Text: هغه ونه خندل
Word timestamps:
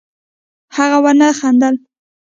هغه 0.75 0.97
ونه 1.03 1.27
خندل 1.39 1.75